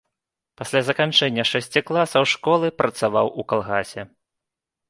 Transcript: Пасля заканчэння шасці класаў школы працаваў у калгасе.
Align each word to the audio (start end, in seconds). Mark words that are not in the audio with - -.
Пасля 0.59 0.81
заканчэння 0.87 1.45
шасці 1.51 1.83
класаў 1.89 2.23
школы 2.33 2.67
працаваў 2.81 3.33
у 3.45 3.49
калгасе. 3.55 4.01